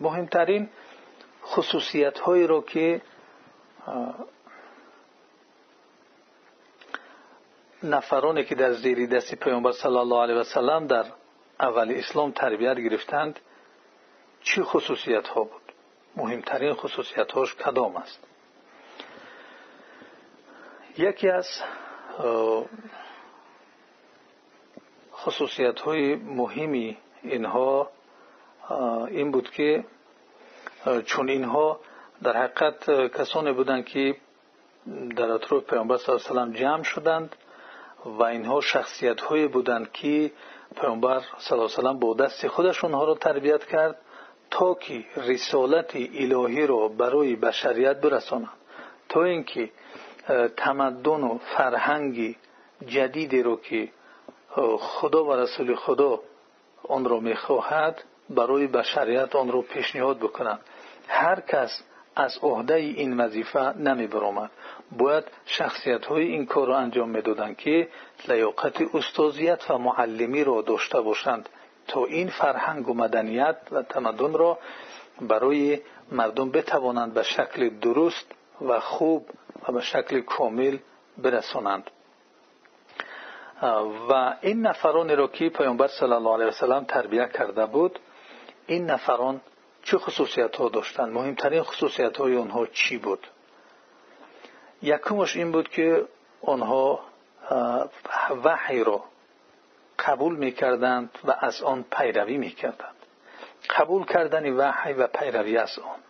[0.00, 0.68] مهمترین
[1.44, 3.00] خصوصیت هایی که
[7.82, 11.04] نفرانی که در زیر دست پیامبر صلی الله علیه و سلم در
[11.60, 13.40] اول اسلام تربیت گرفتند
[14.42, 15.62] چی خصوصیت ها بود؟
[16.16, 18.24] مهمترین خصوصیت هاش کدام است؟
[20.98, 21.46] یکی از
[25.12, 27.90] خصوصیت های مهمی اینها
[29.08, 29.84] این بود که
[31.04, 31.80] چون اینها
[32.22, 34.16] در حقیقت کسانی بودند که
[35.16, 37.36] در اطراف پیامبر صلی الله علیه و جمع شدند
[38.04, 40.32] و اینها شخصیت های بودند که
[40.80, 43.98] پیامبر صلی الله علیه و با دست خودش اونها را تربیت کرد
[44.50, 48.48] تا که رسالت الهی را برای بشریت برسانند.
[49.08, 49.70] تا اینکه
[50.56, 52.36] تمدن و فرهنگی
[52.86, 53.88] جدیدی رو که
[54.78, 56.20] خدا و رسول خدا
[56.88, 58.04] آن را می‌خواهد
[58.34, 60.60] برای بشریت آن را پیشنهاد بکنند
[61.08, 61.82] هر کس
[62.16, 64.50] از عهده این وظیفه نمی برامد
[64.98, 67.88] باید شخصیت های این کار را انجام می‌دادند که
[68.28, 71.48] لیاقت استازیت و معلمی را داشته باشند
[71.88, 74.58] تا این فرهنگ و مدنیت و تمدن را
[75.20, 75.80] برای
[76.12, 78.26] مردم بتوانند به شکل درست
[78.60, 79.26] و خوب
[79.68, 80.78] و به شکل کامل
[81.18, 81.90] برسانند.
[84.10, 87.98] و این نفرانی را که پیامبر صلی الله علیه وسلم تربیت کرده بود
[88.72, 89.40] این نفران
[89.82, 93.26] چه خصوصیت ها داشتند مهمترین خصوصیت های آنها چی بود؟
[94.82, 96.04] یکمش این بود که
[96.42, 97.00] آنها
[98.44, 99.04] وحی را
[99.98, 102.96] قبول می‌کردند و از آن پیروی می‌کردند.
[103.70, 106.00] قبول کردن وحی و پیروی از آن.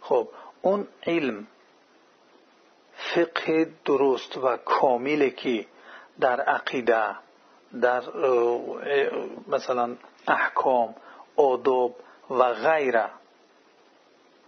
[0.00, 0.28] خب
[0.62, 1.46] اون علم
[2.94, 5.66] فقه درست و کاملی که
[6.20, 7.14] در عقیده
[7.80, 8.02] در
[9.48, 9.96] مثلا
[10.28, 10.94] احکام
[11.40, 11.96] آداب
[12.30, 13.06] و غیره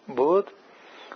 [0.08, 0.50] بود.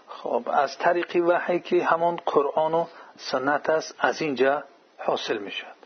[0.09, 4.65] خب از طریق وحی که همان قرآن و سنت است از اینجا
[4.99, 5.77] حاصل می شد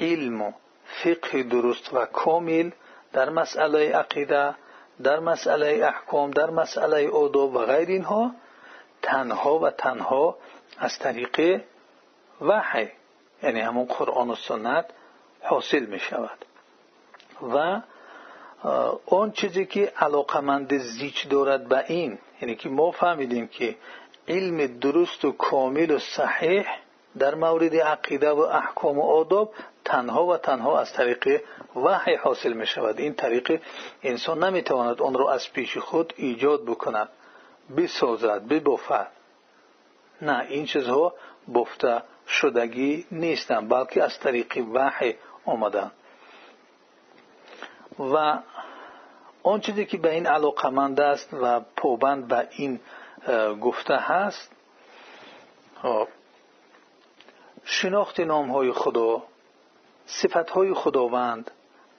[0.00, 0.52] علم و
[0.84, 2.70] فقه درست و کامل
[3.12, 4.54] در مسئله عقیده
[5.02, 8.34] در مسئله احکام در مسئله آداب و غیر اینها
[9.02, 10.36] تنها و تنها
[10.78, 11.62] از طریق
[12.40, 12.88] وحی
[13.42, 14.86] یعنی همون قرآن و سنت
[15.42, 16.44] حاصل می شود
[17.52, 17.80] و
[19.06, 23.76] اون چیزی که علاقمند زیچ دارد به این یعنی که ما فهمیدیم که
[24.28, 26.66] علم درست و کامل و صحیح
[27.18, 29.54] در مورد عقیده و احکام و آداب
[29.84, 31.42] تنها و تنها از طریق
[31.76, 32.98] وحی حاصل می شود.
[32.98, 33.62] این طریق
[34.02, 37.08] انسان نمی تواند آن را از پیش خود ایجاد بکند
[37.76, 39.06] بسازد ببافد.
[40.22, 41.14] نه این چیزها
[41.54, 45.92] بفته شدگی نیستند بلکه از طریق وحی آمدند.
[48.00, 48.38] و
[49.42, 52.80] آن چیزی که به این علاقمند است و پابند به این
[53.60, 54.52] گفته هست
[55.82, 56.08] خب،
[57.64, 59.22] شناخت نام های خدا
[60.06, 61.50] صفت های خداوند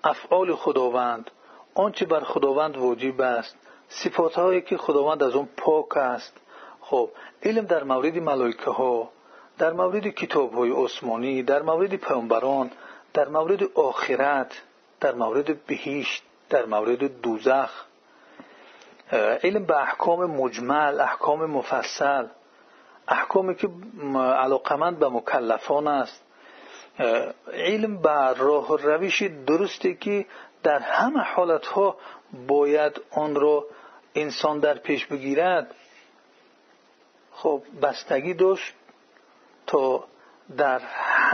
[0.03, 1.31] افعال خداوند
[1.75, 3.55] آنچه بر خداوند واجب است
[3.89, 6.37] صفات هایی که خداوند از اون پاک است.
[6.81, 7.09] خب
[7.43, 9.09] علم در مورد ملائکه ها
[9.57, 12.71] در مورد کتاب های عثمانی در مورد پیامبران
[13.13, 14.61] در مورد آخرت
[15.01, 17.85] در مورد بهشت در مورد دوزخ
[19.43, 22.27] علم به احکام مجمل احکام مفصل
[23.07, 23.69] احکامی که
[24.15, 26.23] علاقمند به مکلفان است.
[27.53, 30.25] علم به راه و روش درستی که
[30.63, 31.97] در همه حالتها
[32.47, 33.65] باید آن را
[34.15, 35.75] انسان در پیش بگیرد.
[37.33, 38.73] خب بستگی داشت
[39.67, 40.03] تا
[40.57, 40.79] در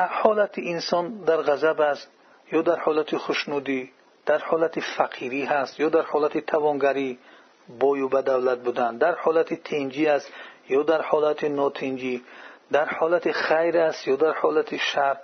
[0.09, 2.11] حالت انسان در غضب است.
[2.51, 3.91] یا در حالت خوشنودی
[4.25, 7.19] در حالت فقیری هست یا در حالت توانگری
[7.79, 10.33] بای و دولت بودن در حالت تنجی است
[10.69, 12.23] یا در حالت ناتنجی
[12.71, 15.17] در حالت خیر است یا در حالت شر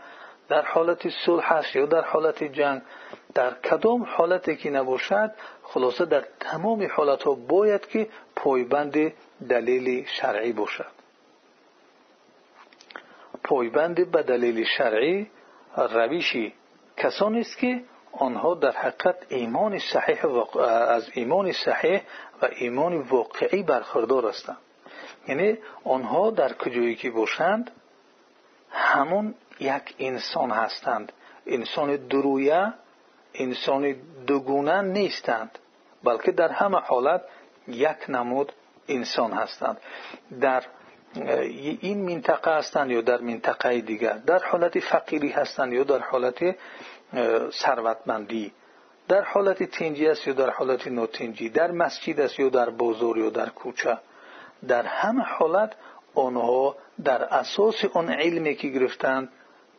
[0.50, 2.82] در حالت صلح است یا در حالت جنگ.
[3.34, 5.32] در کدام حالتی که نباشد
[5.64, 9.14] خلاصه در تمام حالت ها باید که پایبند
[9.50, 10.92] دلیل شرعی باشد.
[13.44, 15.32] پایبند به دلیل شرعی
[15.78, 16.54] روشی
[16.98, 20.26] کسانی است که آنها در حقیقت ایمان صحیح
[20.60, 22.02] از ایمان صحیح
[22.42, 24.58] و ایمان واقعی برخوردار هستند.
[25.28, 27.72] یعنی آنها در کجایی که باشند
[28.72, 31.12] همون یک انسان هستند.
[31.46, 32.74] انسان درویه
[33.34, 33.96] انسان
[34.28, 35.60] دوگونه نیستند
[36.04, 37.22] بلکه در همه حالت
[37.68, 38.52] یک نمود
[38.88, 39.78] انسان هستند.
[40.42, 40.64] در
[41.16, 46.56] این منطقه هستند یا در منطقه دیگر؟ در حالت فقیری هستند یا در حالت
[47.52, 48.52] ثروتمندی؟
[49.08, 53.30] در حالت تنجی است یا در حالت نوتنجی در مسجد است یا در بازار یا
[53.30, 53.98] در کوچه؟
[54.68, 55.74] در همه حالت
[56.16, 59.30] آنها در اساس آن علمی که گرفتند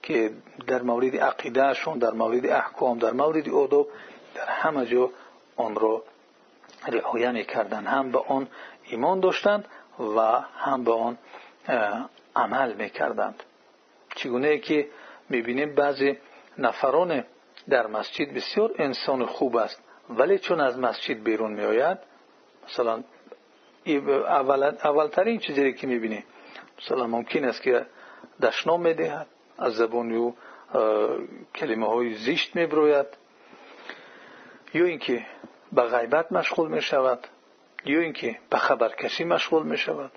[0.03, 0.31] که
[0.67, 3.87] در مورد عقیدهشون در مورد احکام در مورد ادب
[4.35, 5.11] در همه جا
[5.57, 6.03] آن را
[6.89, 8.49] رعایه می‌کردند هم به آن
[8.85, 9.65] ایمان داشتند
[9.99, 10.21] و
[10.57, 11.19] هم به آن
[12.37, 13.43] عمل می‌کردند.
[14.17, 14.89] چگونه که
[15.29, 16.19] می‌بینیم بعضی
[16.59, 17.25] نفران
[17.69, 21.99] در مسجد بسیار انسان خوب است ولی چون از مسجد بیرون میآید
[22.67, 23.03] مثلا
[24.85, 26.25] اولترین چیزی که می‌بینیم
[26.79, 27.87] مثلا ممکن است که
[28.43, 29.27] دشنام می‌دهد
[29.59, 30.37] از زبان او
[31.55, 33.07] کلمه های زیشت میبروید
[34.75, 35.27] یا اینکه
[35.73, 37.27] به غیبت مشغول می شود
[37.85, 40.11] یا اینکه به خبرکشی مشغول می شود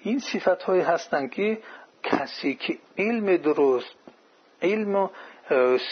[0.00, 1.58] این صفت های هستند که
[2.02, 3.94] کسی که علم درست
[4.62, 5.10] علم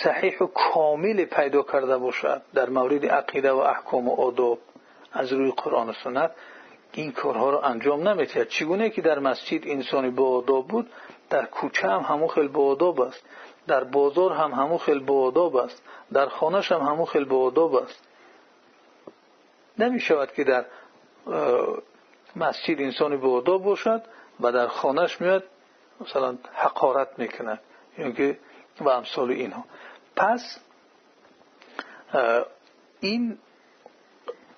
[0.02, 4.58] صحیح و کامل پیدا کرده باشد در مورد عقیده و احکام و آداب
[5.12, 6.30] از روی قرآن و سنت
[6.92, 10.90] این کارها رو انجام نمیتید چگونه که در مسجد انسانی با آداب بود
[11.30, 13.24] در کوچه هم همون خیلی با است
[13.66, 15.82] در بازار هم همون خیلی با است
[16.12, 18.04] در خانهش هم همون خیلی با است.
[19.78, 20.64] نمی شود که در
[22.36, 24.02] مسجد انسانی با آداب باشد
[24.40, 25.44] و در خانهش میاد
[26.00, 27.60] مثلا حقارت می‌کنه.
[27.98, 28.36] یعنی
[28.80, 29.64] و امثال اینها.
[30.16, 30.58] پس
[33.00, 33.38] این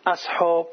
[0.06, 0.70] اصحاب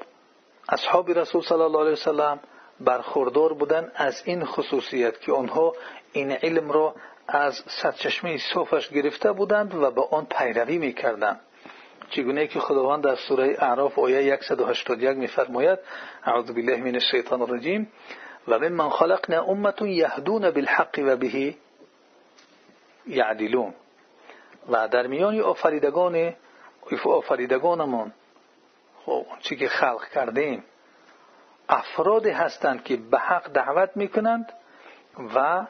[0.69, 2.40] اصحاب رسول صلی الله علیه وسلم
[2.80, 5.74] برخوردار بودن از این خصوصیت که آنها
[6.12, 6.95] این علم را
[7.28, 11.40] از سرچشمه صوفش گرفته بودند و به آن پیروی می‌کردند.
[12.15, 15.80] چگونه که خداوند در سوره اعراف آیه 181 میفرماید
[16.24, 17.92] اعوذ بالله من الشیطان الرجیم
[18.48, 21.56] و من خلقنا امه یهدون بالحق و به
[23.07, 23.74] یعدلون.
[24.69, 26.33] و در میان آفریدگان
[27.06, 28.13] آفریدگانمان
[29.06, 30.63] خب چی که خلق کردیم
[31.69, 34.54] افرادی هستند که به حق دعوت می‌کنند
[35.36, 35.66] و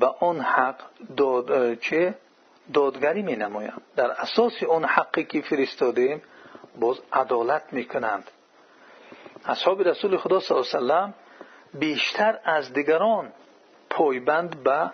[0.00, 0.76] به آن حق
[1.16, 2.14] داد چه؟
[3.14, 6.22] می نمایند در اساس اون حقی که فرستادیم
[6.80, 8.30] باز عدالت می‌کنند.
[9.44, 11.14] اصحاب رسول خدا صلی الله علیه وسلم
[11.74, 13.32] بیشتر از دیگران
[13.90, 14.90] پایبند به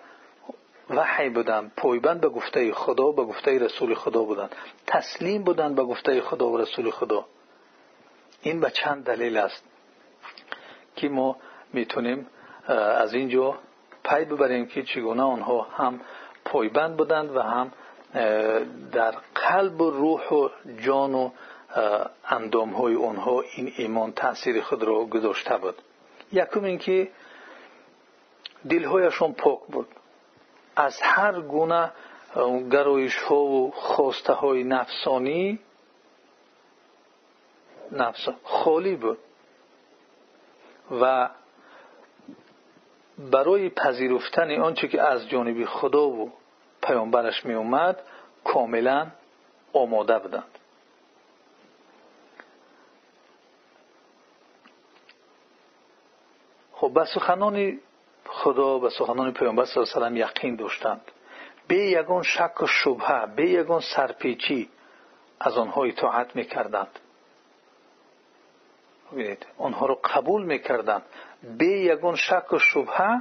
[0.90, 1.72] وحی بودند.
[1.76, 4.54] پایبند به گفته خدا و به گفته رسول خدا بودند.
[4.86, 7.24] تسلیم بودند به گفته خدا و رسول خدا.
[8.42, 9.64] این به چند دلیل است
[10.96, 11.36] که ما
[11.72, 12.26] می‌تونیم
[12.68, 13.58] از اینجا
[14.04, 16.00] پی ببریم که چگونه آنها هم
[16.44, 17.72] پایبند بودند و هم
[18.92, 20.48] در قلب و روح و
[20.80, 21.30] جان و
[22.28, 25.74] اندام های آنها این ایمان تاثیر خود را گذاشته بود.
[26.32, 27.10] یکم اینکه
[28.68, 29.88] دلهایشان پاک بود.
[30.76, 31.92] از هر گونه
[32.70, 35.58] گرایش ها و خواسته های نفسانی
[37.92, 39.18] نفس خالی بود.
[41.00, 41.30] و
[43.18, 46.32] برای پذیرفتن آنچه که از جانب خدا و
[46.82, 47.94] پیامبرش می
[48.44, 49.06] کاملا
[49.72, 50.58] آماده بودند.
[56.72, 57.80] خب به سخنان
[58.26, 61.00] خدا به سخنان پیامبر صلی الله علیه و یقین داشتند.
[61.68, 64.70] به یگان شک و شبهه به یگان سرپیچی
[65.40, 66.98] از آنها اطاعت می‌کردند.
[69.12, 71.02] ببینید آنها رو قبول می‌کردند.
[71.58, 73.20] به یگان شک و شبهه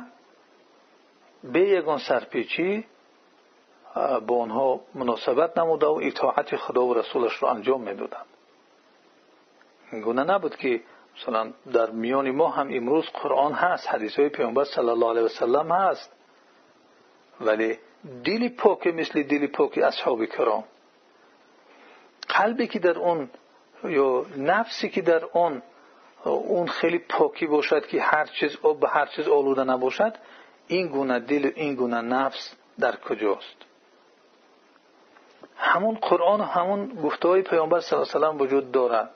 [1.43, 2.85] به یگان سرپیچی
[4.27, 8.25] با آنها مناسبت نموده و اطاعت خدا و رسولش رو انجام می‌دادند.
[9.91, 10.81] گونه نبود که
[11.17, 15.71] مثلا در میان ما هم امروز قرآن هست حدیث های پیامبر صلی الله علیه وسلم
[15.71, 16.11] هست.
[17.41, 17.79] ولی
[18.23, 20.63] دلی پاک مثل دلی پاک اصحاب کرام.
[22.29, 22.97] قلبی که در
[25.25, 25.61] اون
[26.29, 30.13] اون خیلی پاکی باشد که هر چیز به هر چیز آلوده نباشد
[30.67, 33.55] این گونه دل این گونه نفس در کجاست؟
[35.57, 39.09] همون قرآن و همون گفته های پیامبر صلی الله علیه و وجود دارد.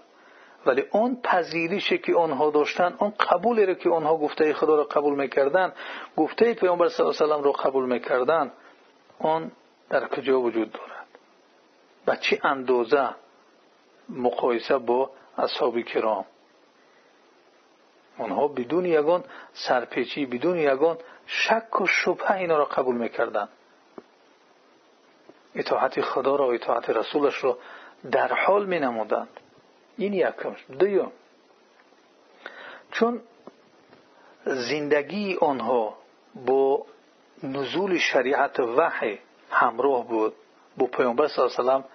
[0.66, 5.16] ولی اون پذیریشی که آنها داشتن اون قبولی رو که آنها گفته خدا را قبول
[5.16, 5.74] می‌کردن
[6.18, 8.52] گفته پیامبر صلی الله علیه و رو قبول می‌کردن
[9.20, 9.52] اون
[9.90, 11.08] در کجا وجود دارد؟
[12.08, 13.10] و چه اندازه
[14.10, 16.26] مقایسه با اصحاب کرام؟
[18.18, 23.50] آنها بدون یگان سرپیچی بدون یگان شک و شبه اینا را قبول می‌کردن
[25.56, 27.58] اطاعت خدا را و اطاعت رسولش را
[28.12, 29.40] در حال می نمودند
[29.98, 31.12] این یکمش دویم
[32.92, 33.22] چون
[34.46, 35.98] زندگی آنها
[36.46, 36.86] با
[37.44, 39.20] نزول شریعت وحی
[39.52, 40.34] همراه بود
[40.78, 41.86] با پیامبر صلی الله علیه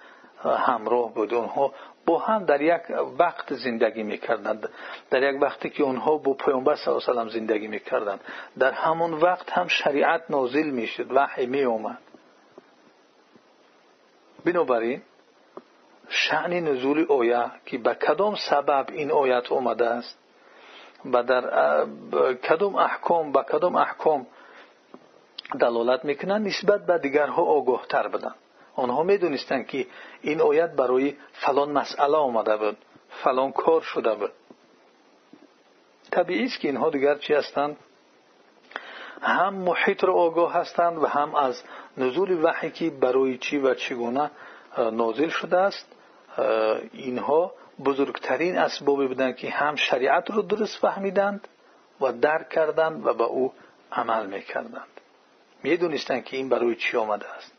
[0.57, 1.73] همراه بود اونها
[2.17, 2.81] هم در یک
[3.19, 4.69] وقت زندگی می‌کردند.
[5.09, 8.19] در یک وقتی که اونها با پیامبر صلی الله علیه و زندگی می‌کردند.
[8.59, 11.97] در همون وقت هم شریعت نازل می‌شد وحی می اومد
[14.45, 15.01] بنابراین
[16.09, 20.17] شأن نزول آیه که به کدام سبب این آیت اومده است؟
[21.13, 21.85] و در
[22.35, 24.27] کدام احکام به کدام احکام
[25.59, 28.35] دلالت می‌کنند؟ نسبت به دیگرها آگاه تر بدن.
[28.75, 29.87] آنها می‌دونستند که
[30.21, 32.77] این آیت برای فلان مسئله آمده بود
[33.23, 34.31] فلان کار شده بود.
[36.11, 37.77] طبیعی است که اینها دیگر چی هستند؟
[39.21, 41.63] هم محیط را آگاه هستند و هم از
[41.97, 44.31] نزول وحی که برای چی و چگونه
[44.77, 45.87] نازل شده است.
[46.93, 47.53] اینها
[47.85, 51.47] بزرگترین اسبابی بودند که هم شریعت رو درست فهمیدند
[52.01, 53.53] و درک کردند و به او
[53.91, 54.87] عمل می‌کردند.
[55.63, 57.53] می‌دونستند که این برای چی آمده است.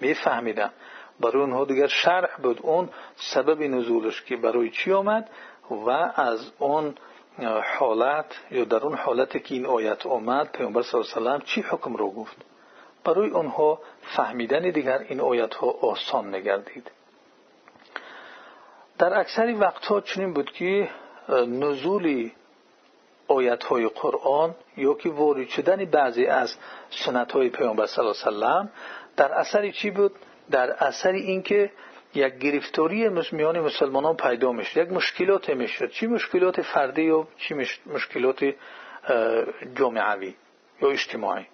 [0.00, 0.72] میفهمیدند
[1.20, 2.60] برای اونها دیگر شرح بود.
[2.62, 5.30] اون سبب نزولش که برای چی آمد
[5.70, 6.94] و از اون
[7.78, 11.60] حالت یا در اون حالتی که این آیت آمد پیامبر صلی الله علیه و چی
[11.60, 12.36] حکم رو گفت؟
[13.04, 16.90] برای اونها فهمیدن دیگر این آیت ها آسان نگردید.
[18.98, 20.90] در اکثر وقتها چنین بود که
[21.28, 22.30] نزول
[23.28, 26.54] آیت های قرآن یا که وارد شدن بعضی از
[26.90, 28.70] سنت های پیامبر صلی الله علیه وسلم
[29.18, 30.12] در اثر چی بود؟
[30.50, 31.70] در اثر اینکه
[32.14, 35.90] یک گرفتاری میان مسلمانان پیدا می‌شد یک مشکلات می‌شد.
[35.90, 37.54] چی مشکلات فردی و چی
[37.86, 38.54] مشکلات
[39.74, 40.34] جامعوی
[40.82, 41.46] یا اجتماعی؟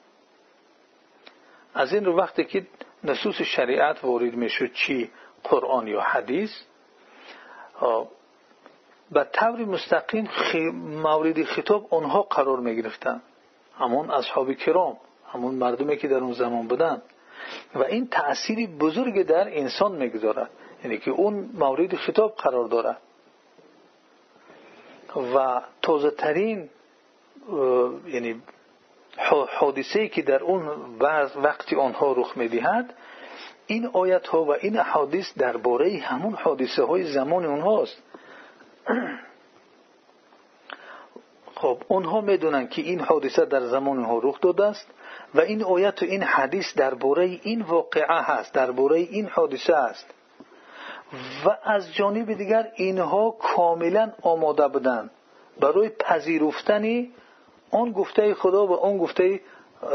[1.75, 2.67] از این رو وقتی که
[3.05, 5.11] نصوص شریعت وارد می‌شد چی؟
[5.45, 6.53] قرآن یا حدیث.
[9.11, 10.29] به طور مستقیم
[11.03, 13.23] مورد خطاب آنها قرار می گرفتن
[13.79, 14.97] همون اصحاب کرام
[15.33, 17.03] همون مردمی که در اون زمان بودن.
[17.75, 20.51] و این تأثیری بزرگ در انسان می‌گذارد.
[20.85, 22.99] یعنی که اون مورد خطاب قرار دارد.
[25.35, 26.71] و تازه ترین
[28.07, 28.43] یعنی
[29.59, 30.69] حادثه که در اون
[31.37, 32.95] وقتی آنها رخ می‌دهد
[33.67, 38.03] این آیت ها و این حادث درباره همون حادثه های زمان اونهاست.
[41.55, 44.87] خب اونها می‌دونن که این حادثه در زمان اونها رخ داده است.
[45.35, 50.07] و این آیت و این حدیث درباره این واقعه هست درباره این حادثه است.
[51.45, 55.11] و از جانب دیگر اینها کاملا آماده بودند.
[55.61, 57.07] برای پذیرفتن
[57.71, 59.41] آن گفته خدا و آن گفته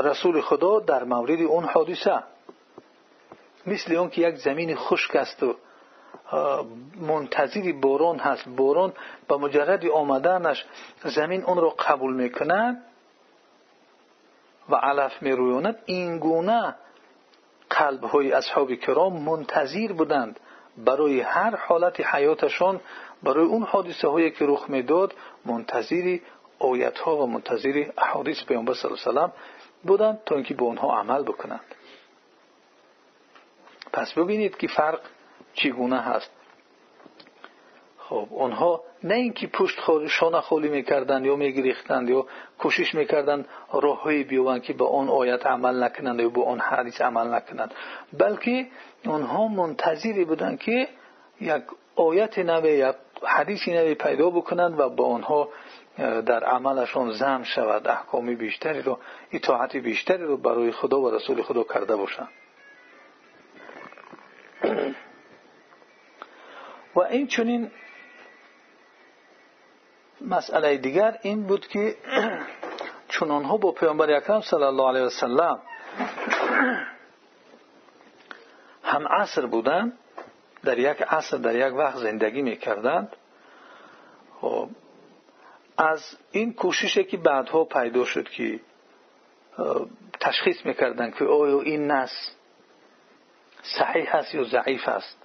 [0.04, 2.24] رسول خدا در مورد اون حادثه.
[3.66, 5.56] مثل اون که یک زمین خشک است و
[7.02, 8.50] منتظری باران هست.
[8.50, 8.94] باران
[9.28, 10.66] با مجرد آمدنش
[11.04, 12.84] زمین اون را قبول می‌کند.
[14.70, 16.76] و علف میرویاند این گونه
[17.70, 20.40] قلب های اصحاب کرام منتظر بودند
[20.78, 22.82] برای هر حالت حیاتشان
[23.24, 25.14] برای اون حادثه هایی که رخ می‌داد
[25.46, 26.22] منتظری
[26.60, 29.38] آیت ها و منتظری احادیث پیامبر صلی الله علیه و
[29.84, 31.76] بودند تا اینکه به اونها عمل بکنند.
[33.94, 35.00] پس ببینید که فرق
[35.54, 36.32] چگونه هست.
[38.10, 42.26] خب اونها نه اینکه پشت شانه خالی می‌کردند یا میگریختند یا
[42.60, 47.34] کوشش می‌کردند راههایی بیوند که به اون آیت عمل نکنند یا به اون حدیث عمل
[47.34, 47.74] نکنند.
[48.14, 48.68] بلکه
[49.06, 50.88] اونها منتظری بودند که
[51.42, 51.64] یک
[51.96, 55.50] آیت نوی یک حدیثی نوی پیدا بکنند و به آنها
[56.26, 59.00] در عملشون زم شود احکامی بیشتری رو
[59.32, 62.30] اطاعت بیشتری رو برای خدا و رسول خدا کرده باشند.
[66.96, 67.72] و این چونین
[70.22, 71.96] مسئله دیگر این بود که
[73.10, 75.60] چون آنها با پیامبر اکرم صلی الله علیه وسلم
[78.84, 79.98] هم عصر بودند
[80.64, 83.16] در یک عصر در یک وقت زندگی می‌کردند.
[84.42, 84.70] خب
[85.78, 88.60] از این کوششی که بعدها پیدا شد که
[90.20, 92.36] تشخیص می‌کردند که آیا این نس
[93.62, 95.18] صحیح هست یا ضعیف است.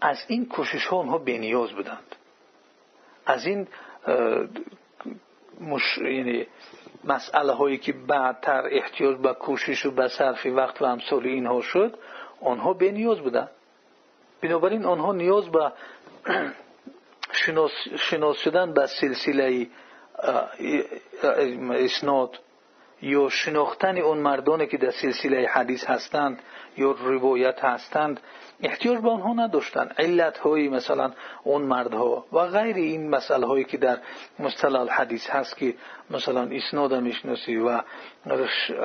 [0.00, 2.16] از این کوشش ها اونها نیاز بودند.
[3.26, 3.68] از این
[5.60, 5.98] مش...
[5.98, 6.46] یعنی
[7.04, 11.98] مسئله هایی که بعدتر احتیاج به کوشش و به صرف وقت و امثال اینها شد
[12.40, 13.50] آنها نیاز بودند
[14.42, 15.72] بنابراین آنها نیاز به
[17.32, 19.66] شناس, شناس شدن به سلسله
[21.70, 22.38] اسناد
[23.02, 26.42] یا شناختن اون مردانی که در سلسله حدیث هستند
[26.76, 28.20] یا روایت هستند
[28.62, 31.12] احتیاج به آنها نداشتن علت های مثلا
[31.44, 33.98] اون مردها و غیر این مسئله هایی که در
[34.38, 35.74] مصطلح حدیث هست که
[36.10, 37.80] مثلا اسناد می‌شناسی و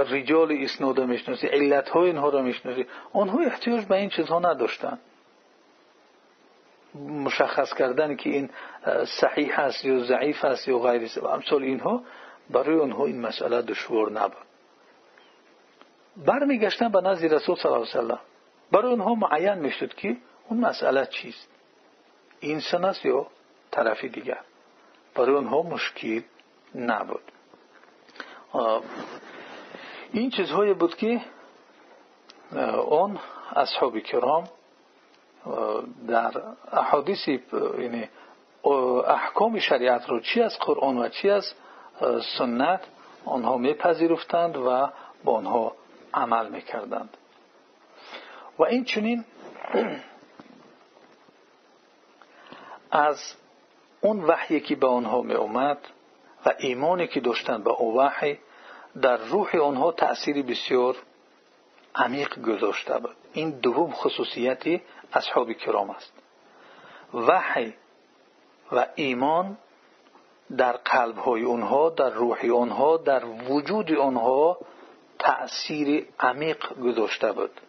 [0.10, 5.00] رجال اسناد می‌شناسی علت های اینها را می‌شناسی آنها احتیاج به این چیزها نداشتن
[6.96, 8.50] مشخص کردن که این
[9.22, 12.04] صحیح است یا ضعیف است یا غیر امثال اینها
[12.50, 14.48] برای آنها این مسئله دشوار نبود.
[16.18, 18.20] برمیگشتن به نزد رسول صلی الله علیه وسلم
[18.72, 20.18] برای اونها معین می‌شد که
[20.50, 21.50] اون مسئله چیست؟
[22.42, 23.28] انسان است یا
[23.72, 24.42] طرفی دیگر؟
[25.16, 26.22] برای اونها مشکل
[26.76, 27.32] نبود.
[30.12, 31.22] این چیزهایی بود که
[32.76, 33.20] اون
[33.56, 34.50] اصحاب کرام
[36.08, 38.10] در احادیث یعنی
[39.08, 41.54] احکام شریعت رو چی از قرآن و چی از
[42.38, 42.82] سنت
[43.26, 44.90] آنها میپذیرفتند و
[45.24, 45.76] با آنها
[46.14, 47.18] عمل می‌کردند.
[48.60, 49.26] و این چنین
[52.92, 53.36] از
[54.02, 55.78] اون وحی که به آنها می اومد
[56.46, 58.40] و ایمانی که داشتند به او وحی
[59.02, 60.96] در روح آنها تأثیری بسیار
[61.96, 63.16] عمیق گذاشته بود.
[63.34, 64.82] این دوم خصوصیتی
[65.14, 66.14] اصحاب کرام است.
[67.14, 67.74] وحی
[68.72, 69.58] و ایمان
[70.58, 74.58] در قلب های آنها در روح آنها در وجود آنها
[75.20, 77.62] تأثیر عمیق گذاشته بود.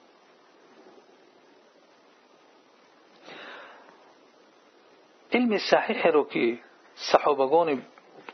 [5.33, 6.59] علم صحیح رو که
[6.95, 7.83] صحابگان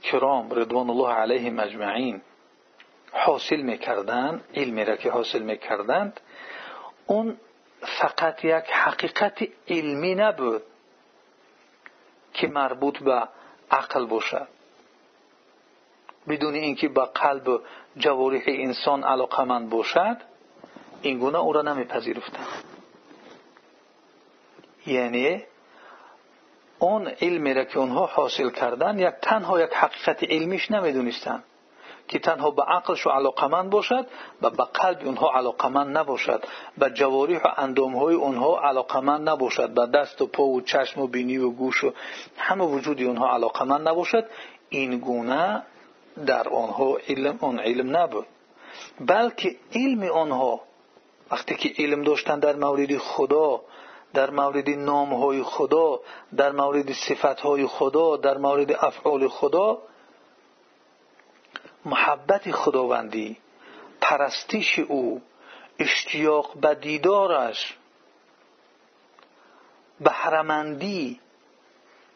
[0.03, 2.23] کرام رضوان الله علیهم اجمعین
[3.13, 6.21] حاصل می‌کردند علمی را که حاصل می‌کردند
[7.07, 7.37] اون
[7.81, 10.63] فقط یک حقیقت علمی نبود
[12.33, 13.29] که مربوط به
[13.75, 14.49] عقل باشد
[16.28, 17.61] بدون اینکه به قلب و
[17.97, 20.16] جوارح انسان علاقمند باشد
[21.02, 22.64] این گونه او را نمیپذیرفتند
[24.87, 25.43] یعنی
[26.78, 31.45] اون علمی را که اونها حاصل کردن یک تنها یک حقیقت علمیش نمی‌دونستند
[32.08, 34.06] که تنها به عقلش علاقمند باشد
[34.42, 36.44] و به قلب اونها علاقمند نباشد
[36.78, 41.38] به جوارح و اندامهای اونها علاقمند نباشد به دست و پا و چشم و بینی
[41.38, 41.92] و گوش و
[42.37, 44.25] همه وجود اونها علاقمند نباشد
[44.68, 45.62] این گونه
[46.26, 48.26] در آنها علم آن علم نبود.
[49.00, 50.60] بلکه علم آنها
[51.30, 53.60] وقتی که علم داشتن در مورد خدا
[54.14, 56.00] در مورد نامهای خدا
[56.36, 59.78] در مورد صفتهای خدا در مورد افعال خدا
[61.84, 63.36] محبت خداوندی
[64.00, 65.23] پرستش او
[65.78, 67.76] اشتیاق به دیدارش
[70.00, 71.20] بهرمندی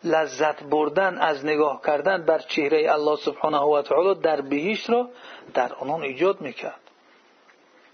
[0.04, 5.09] لذت بردن از نگاه کردن بر چهره الله سبحانه و تعالی در بهشت را
[5.54, 6.81] در آنان ایجاد می‌کرد.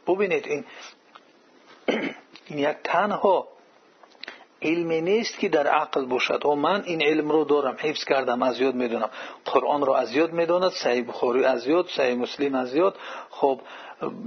[0.06, 0.64] ببینید این
[2.46, 3.48] این یک تنها
[4.64, 8.61] علمی نیست که در عقل باشد و من این علم رو دارم حفظ کردم از
[8.61, 9.11] یاد می‌دونم
[9.44, 12.96] قرآن رو از یاد می‌دوند صحیح بخاری از یاد صحیح مسلم از یاد
[13.31, 13.61] خب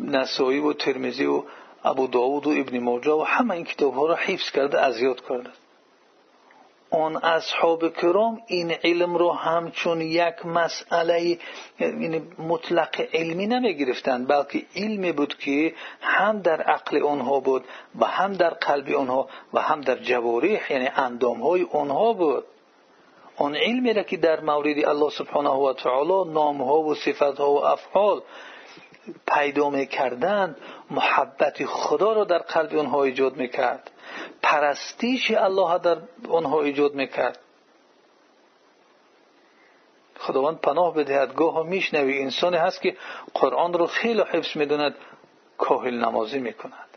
[0.06, 1.44] نسایی و ترمیزی و
[1.84, 5.22] ابو داود و ابن موجا و همه این کتاب ها را حفظ کرده از یاد
[5.30, 5.50] کرده
[6.92, 11.38] آن اصحاب کرام این علم رو همچون یک مسئله
[11.80, 17.64] یعنی مطلق علمی نمی گرفتند بلکه علمی بود که هم در عقل آنها بود
[18.00, 22.44] و هم در قلب آنها و هم در جوارح یعنی اندام های آنها بود.
[23.38, 27.52] آن علمی را که در مورد الله سبحانه و تعالی نام ها و صفت ها
[27.52, 28.22] و افعال
[29.28, 30.58] پیدا می کردند
[30.92, 33.92] محبت خدا را در قلب آنها ایجاد می‌کرد.
[34.42, 35.98] پرستیش الله در
[36.30, 37.40] آنها ایجاد می‌کرد.
[40.20, 41.36] خداوند پناه بدهد.
[41.36, 42.98] گاه میشنوی انسانی هست که
[43.34, 44.96] قرآن رو خیلی حفظ می‌دوند
[45.58, 46.88] کاهل نمازی می‌کند.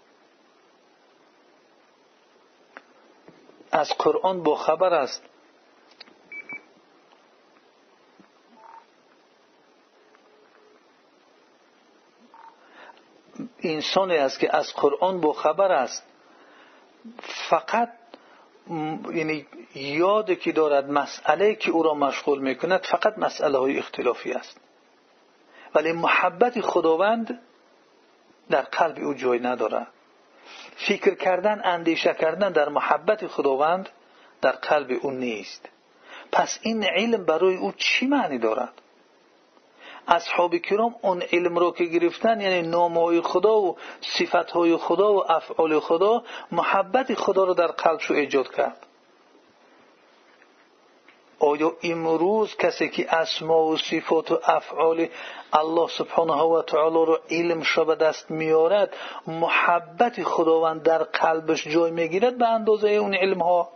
[3.73, 5.30] از قرآن با خبر است.
[13.63, 16.07] انسانی است که از قرآن با خبر است.
[17.49, 17.93] فقط
[19.15, 24.61] یعنی یاد که دارد مسئله که او را مشغول می‌کند فقط مسئله های اختلافی است.
[25.75, 27.41] ولی محبت خداوند
[28.51, 29.87] در قلب او جای ندارد.
[30.89, 33.89] فکر کردن اندیشه کردن در محبت خداوند
[34.41, 35.69] در قلب او نیست.
[36.33, 38.73] پس این علم برای او چی معنی دارد؟
[40.11, 45.81] اصحاب کرام اون علم رو که گرفتن یعنی نامهای خدا و صفتهای خدا و افعال
[45.81, 48.87] خدا محبت خدا رو در قلبشو ایجاد کرد.
[51.39, 55.07] آیا امروز کسی که اسما و صفات و افعال
[55.53, 58.97] الله سبحانه و تعالی رو علمش را به دست میارد
[59.27, 63.69] محبت خداوند در قلبش جای می‌گیرد به اندازه اون علم ها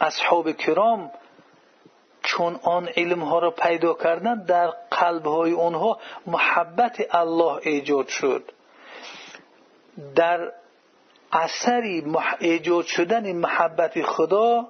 [0.00, 1.10] اصحاب کرام
[2.22, 8.52] چون آن علم ها را پیدا کردند در قلب های اونها محبت الله ایجاد شد.
[10.14, 10.52] در
[11.32, 12.04] اثری
[12.40, 14.68] ایجاد شدن محبت خدا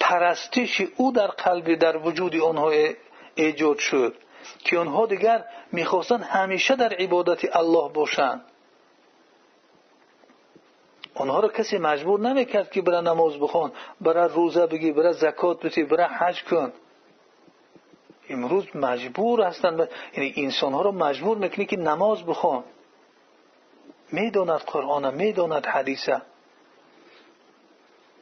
[0.00, 2.72] پرستش او در قلب در وجود آنها
[3.34, 4.14] ایجاد شد
[4.64, 8.44] که آنها دیگر می‌خواستند همیشه در عبادت الله باشند.
[11.18, 15.82] آنها را کسی مجبور نمی‌کرد که برای نماز بخوان برای روزه بگی برای زکات بدی
[15.82, 16.72] برای حج کن.
[18.28, 22.64] امروز مجبور هستند یعنی انسان ها را مجبور می‌کنی که نماز بخوان.
[24.12, 26.22] می‌داند قرآن می‌داند حدیثه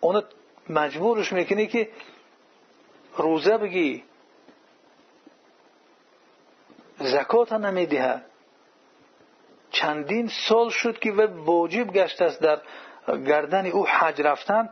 [0.01, 0.23] اون
[0.69, 1.89] مجبورش می‌کنی که
[3.17, 4.05] روزه بگی.
[6.99, 8.25] زکات نمی‌دهد
[9.71, 12.61] چندین سال شد که و واجب گشت است در
[13.09, 14.69] گردن او حج رفتن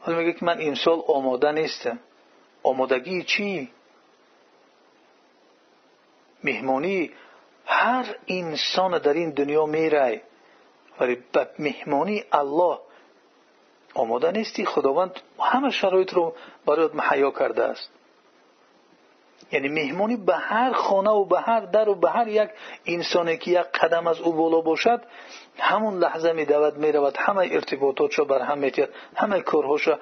[0.00, 1.98] حالا میگه که من این سال آماده نیستم.
[2.62, 3.70] آمادگی چی؟
[6.44, 7.10] مهمانی.
[7.66, 10.22] هر انسان در این دنیا میره.
[11.00, 12.78] ولی به مهمانی الله.
[13.94, 14.64] آماده نیستی.
[14.64, 16.34] خداوند همه شرایط رو
[16.66, 17.90] برایت محیا کرده است.
[19.52, 22.50] یعنی مهمانی به هر خانه و به هر در و به هر یک
[22.86, 25.02] انسانی که یک قدم از او بالا باشد
[25.58, 29.96] همون لحظه می دود می رود همه ارتباطاتشو بر هم میتید همه کارهاشو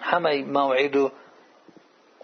[0.00, 1.10] همه موعد و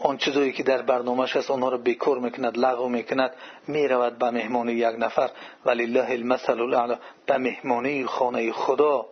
[0.00, 3.34] آن چیزایی که در برنامهش هست آنها رو بیکار می‌کند لغو می‌کند
[3.68, 5.30] می‌رود به مهمانی یک نفر.
[5.64, 6.94] ولی الله المثل الاعلی
[7.26, 9.06] به مهمانی خانه خدا.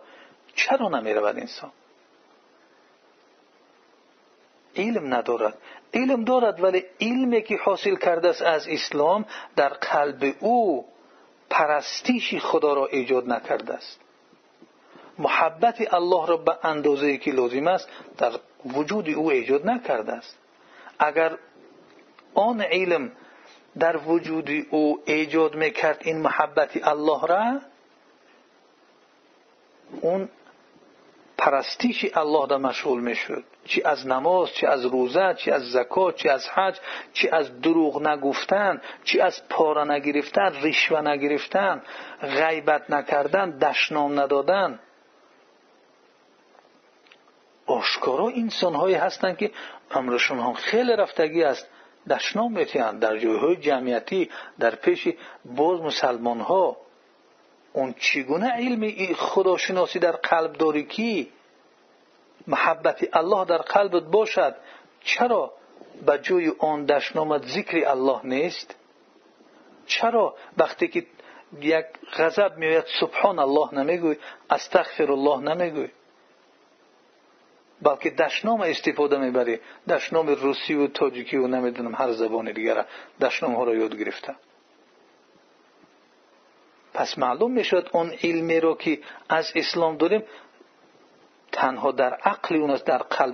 [0.55, 1.71] چرا نمی‌رود انسان؟
[4.79, 5.57] علم ندارد.
[5.93, 10.85] علم دارد ولی علمی که حاصل کرده است از اسلام در قلب او
[11.49, 13.99] پرستیش خدا را ایجاد نکرده است.
[15.17, 18.31] محبت الله را به اندازه که لازم است در
[18.65, 20.37] وجود او ایجاد نکرده است.
[20.99, 21.37] اگر
[22.33, 23.11] آن علم
[23.79, 27.59] در وجود او ایجاد می‌کرد این محبت الله را
[30.01, 30.29] اون
[31.37, 33.43] پرستیش الله را مشغول می‌شد.
[33.69, 36.79] چی از نماز چی از روزه چی از زکات چی از حج
[37.13, 41.81] چی از دروغ نگفتن چی از پاره نگرفتن رشوه نگرفتن
[42.21, 44.79] غیبت نکردن دشنام ندادن.
[47.65, 49.51] آشکارا انسان هایی هستند که
[49.91, 51.67] امرشون هم خیلی رفتگی است.
[52.09, 54.29] دشنام میتیند در جایهای جمعیتی
[54.59, 55.07] در پیش
[55.45, 56.77] باز مسلمان ها
[57.73, 61.31] اون چگونه علم خداشناسی در قلب داری کی؟
[62.49, 64.55] محبت الله در قلبت باشد
[65.03, 65.53] چرا
[66.05, 68.75] به جای آن دشنامت ذکر الله نیست؟
[69.85, 71.05] چرا وقتی که
[71.61, 71.85] یک
[72.17, 74.15] غضب میآید سبحان الله نمیگوی
[74.49, 75.89] استغفر الله نمیگوی؟
[77.81, 79.59] بلکه دشنام استفاده می‌بری.
[79.89, 82.85] دشنام روسی و تاجیکی و نمی‌دونم هر زبان دیگر
[83.21, 84.35] دشنام ها را یاد گرفته.
[86.93, 90.23] پس معلوم می‌شد اون علمی رو که از اسلام داریم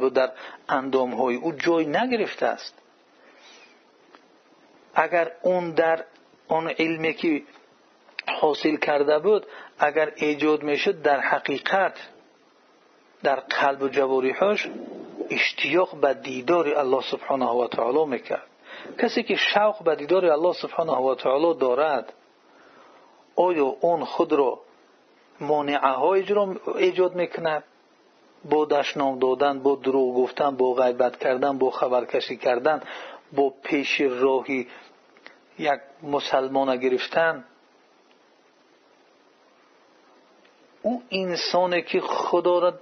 [0.10, 0.32] در
[0.70, 2.82] اندام های او جای نگرفته است.
[4.96, 6.04] اگر اون در
[6.48, 7.44] اون علمی که
[8.28, 9.46] حاصل کرده بود
[9.80, 11.98] اگر ایجاد می‌شد در حقیقت
[13.24, 14.70] در قلب و جواریحش
[15.30, 18.48] اشتیاق به دیدار الله سبحانه و تعالی می‌کرد.
[19.00, 22.14] کسی که شوق به دیدار الله سبحانه و تعالی دارد
[23.36, 24.60] آیا اون خود را
[25.40, 26.26] مانعه های
[26.76, 27.64] ایجاد می‌کند؟
[28.50, 32.82] با دشنام دادن با دروغ گفتن با غیبت کردن با خبرکشی کردن
[33.34, 34.68] با پیش راهی
[35.60, 37.46] یک مسلمان گرفتن.
[40.82, 42.74] او انسانی که خدا را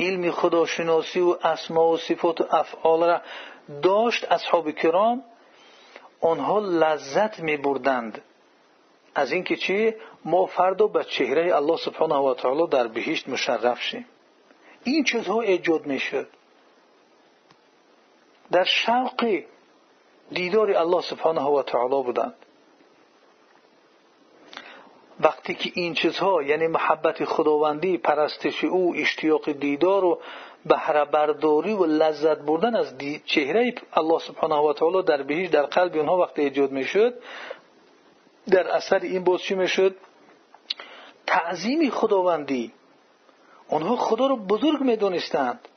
[0.00, 3.20] علم خداشناسی و اسما و صفات و افعال را
[3.82, 5.22] داشت اصحاب کرام
[6.20, 8.22] آنها لذت می بردند.
[9.14, 9.94] از اینکه چی؟
[10.24, 14.06] ما فردا به چهره الله سبحانه و تعالی در بهشت مشرف شیم.
[14.84, 16.28] این چیزها ایجاد می‌شد
[18.50, 19.42] در شوق
[20.32, 22.34] دیدار الله سبحانه و تعالی بودند.
[25.20, 30.20] وقتی که این چیزها یعنی محبت خداوندی پرستش او اشتیاق دیدار و
[30.66, 35.96] بهره برداری و لذت بردن از چهره الله سبحانه و تعالی در بهشت در قلب
[35.96, 37.14] اونها وقتی ایجاد می‌شد
[38.50, 39.96] در اثر این باز چی می‌شد؟
[41.26, 42.72] تعظیم خداوندی
[43.72, 45.68] آنها خدا رو بزرگ می‌دونستند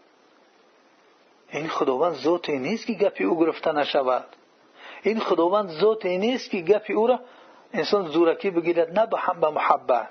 [1.51, 4.25] این خداوند ذاتی نیست که گپی او گرفته نشود.
[5.03, 7.19] این خداوند ذاتی نیست که گپی او را
[7.73, 9.05] انسان زورکی بگیرد نه
[9.41, 10.09] به محبت.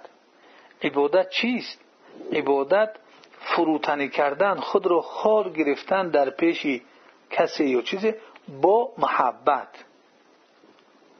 [0.83, 1.81] عبادت چیست؟
[2.33, 2.90] عبادت
[3.40, 6.81] فروتنی کردن خود را خار گرفتن در پیش
[7.31, 8.14] کسی یا چیزی
[8.62, 9.68] با محبت.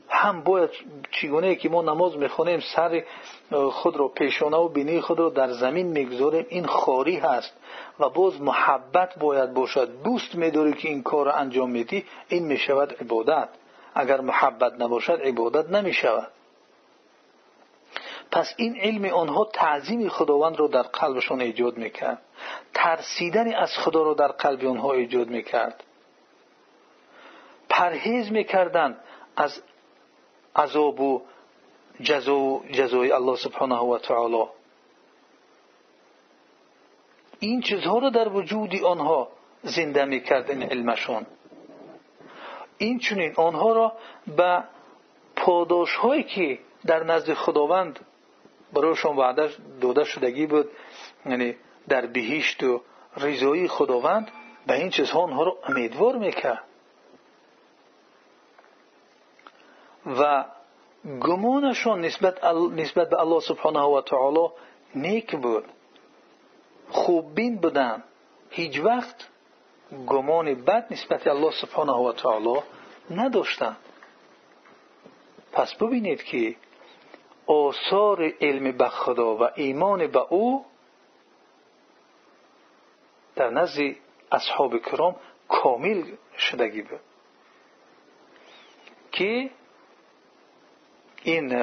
[0.09, 0.71] هم باید
[1.11, 3.03] چگونه که ما نماز می‌خونیم سر
[3.71, 7.53] خود رو پیشانه و بینی خود رو در زمین می‌گذاریم این خاری هست
[8.01, 10.03] و باز محبت باید باشد.
[10.03, 13.49] دوست میداری که این کار رو انجام میدی این می‌شود عبادت.
[13.95, 16.29] اگر محبت نباشد عبادت نمی‌شود.
[18.31, 22.23] پس این علم آنها تعظیم خداوند رو در قلبشون ایجاد می‌کرد.
[22.75, 25.85] ترسیدن از خدا رو در قلب آنها ایجاد می‌کرد.
[27.69, 28.97] پرهیز می‌کردند
[29.37, 29.63] از
[30.57, 31.23] عذاب و
[32.73, 34.45] جزای الله سبحانه و تعالی.
[37.41, 39.29] این چیزها رو در وجود آنها
[39.63, 41.27] زنده می‌کرد این علمشون
[42.79, 43.93] این چونین آنها را
[44.37, 44.65] به
[45.37, 48.01] پاداش هایی که در نزد خداوند
[48.73, 50.71] برایشان وعده داده شدگی بود
[51.27, 51.57] یعنی
[51.89, 52.81] در بهشت و
[53.17, 54.31] رضایی خداوند
[54.67, 56.65] به این چیزها آنها را امیدوار می‌کرد.
[60.07, 60.45] و
[61.21, 64.49] گمانشان نسبت, نسبت به الله سبحانه و تعالی
[64.95, 65.65] نیک بود.
[66.91, 68.03] خوب بین بودن.
[68.51, 69.29] هیچ وقت
[70.07, 72.61] گمان بد نسبت الله سبحانه و تعالی
[73.11, 73.77] نداشتند
[75.53, 76.57] پس ببینید که
[77.47, 80.65] آثار علم به خدا و ایمان به او
[83.37, 83.81] در نزد
[84.33, 85.17] اصحاب کرام
[85.49, 86.05] کامل
[86.39, 87.01] شدگی بود.
[89.13, 89.51] که
[91.25, 91.55] این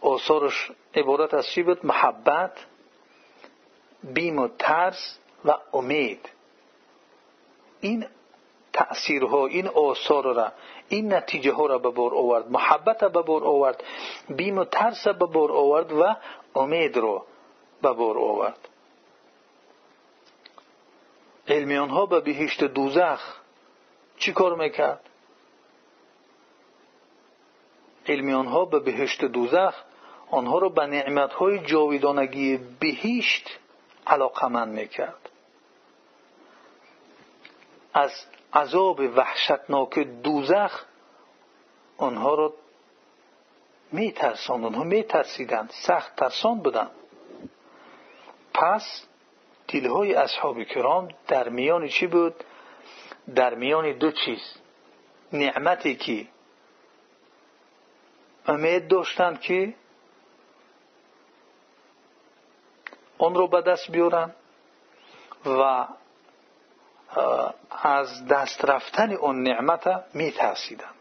[0.00, 2.66] آثارش عبارت از چی بود؟ محبت
[4.02, 6.28] بیم و ترس و امید.
[7.80, 8.06] این
[8.72, 10.52] تأثیرها این آثار را
[10.88, 12.50] این نتیجه ها را به بار آورد.
[12.50, 13.84] محبت به بار آورد
[14.28, 16.16] بیم و ترس به بار آورد و
[16.54, 17.26] امید را
[17.82, 18.68] به بار آورد.
[21.48, 23.36] علمیان ها به بهشت دوزخ
[24.18, 25.10] چی کار می‌کرد؟
[28.06, 29.74] علمیان ها به بهشت دوزخ
[30.30, 33.58] آنها را به نعمت های جاویدانگی بهشت
[34.06, 35.30] علاقمند می‌کرد.
[37.94, 38.10] از
[38.54, 40.84] عذاب وحشتناک دوزخ
[41.96, 42.54] آنها را
[43.92, 46.90] میترساند آنها میترسیدند سخت ترسان بودند.
[48.54, 49.04] پس
[49.68, 52.34] دلهای اصحاب کرام در میان چی بود؟
[53.34, 54.54] در میان دو چیز.
[55.32, 56.26] نعمتی که
[58.46, 59.74] امید داشتند که
[63.18, 64.34] آن رو به دست بیارن
[65.46, 65.86] و
[67.82, 70.94] از دست رفتن اون نعمت می ترسیدند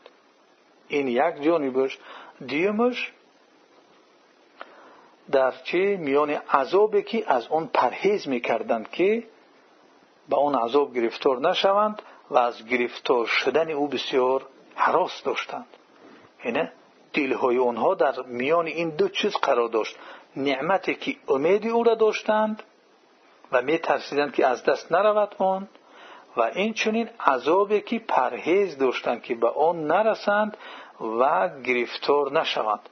[0.88, 2.00] این یک جانبش
[2.48, 3.12] دیمش
[5.32, 9.24] در چه میان عذابی که از آن پرهیز می‌کردند که
[10.30, 15.68] به آن عذاب گرفتار نشوند و از گرفتار شدن او بسیار حراس داشتند
[16.44, 16.72] اینه
[17.13, 19.97] دلهای آنها در میان این دو چیز قرار داشت.
[20.36, 22.63] نعمتی که امیدی او را داشتند
[23.52, 25.67] و می ترسیدند که از دست نرود آن
[26.38, 30.58] و این چنین عذابی که پرهیز داشتند که به آن نرسند
[31.19, 32.89] و گرفتار نشوند.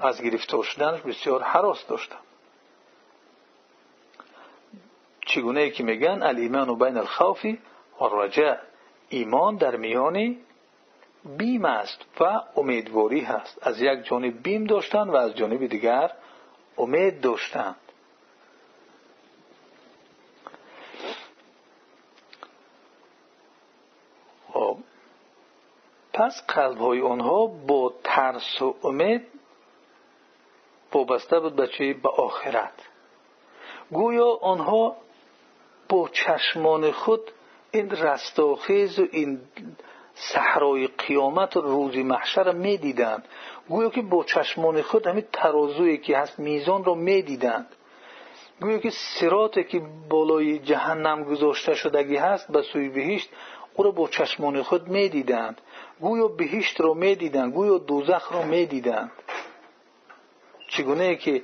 [0.00, 2.20] از گرفتار شدنش بسیار حراس داشتند.
[5.26, 7.44] چگونه که میگن؟ الایمان بین الخوف
[8.00, 8.56] و رجع
[9.08, 10.36] ایمان در میان
[11.24, 13.66] بیم است و امیدواری هست.
[13.66, 16.10] از یک جانب بیم داشتن و از جانب دیگر
[16.78, 17.76] امید داشتند
[24.52, 24.76] خب.
[26.12, 29.26] پس قلب های آنها با ترس و امید
[30.92, 32.88] وابسته بود به چی به آخرت.
[33.90, 34.96] گویا آنها
[35.88, 37.32] با چشمان خود
[37.70, 39.40] این رستاخیز و این
[40.20, 43.24] صحرای قیامت و روز محشر می‌دیدند.
[43.68, 47.66] گویا که با چشمان خود همین ترازویی که هست میزان را می‌دیدند.
[48.60, 53.30] گویا که سراتی که بالای جهنم گذاشته شدگی هست به سوی بهشت
[53.74, 55.60] او را با چشمان خود می‌دیدند.
[56.00, 59.12] گویا بهشت را می‌دیدند گویا دوزخ را می‌دیدند.
[60.68, 61.42] چگونه که